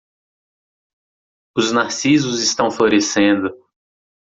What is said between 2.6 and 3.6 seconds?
florescendo.